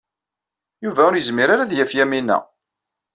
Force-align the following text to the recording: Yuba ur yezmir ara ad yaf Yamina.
Yuba 0.83 1.01
ur 1.09 1.15
yezmir 1.17 1.49
ara 1.51 1.63
ad 1.65 1.71
yaf 1.73 1.91
Yamina. 1.97 2.37